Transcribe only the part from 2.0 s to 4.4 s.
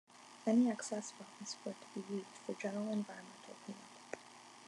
used for general environmental cleanup.